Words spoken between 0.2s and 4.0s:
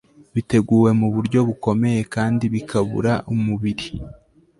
biteguwe mu buryo bukomeye kandi bikabura umubiri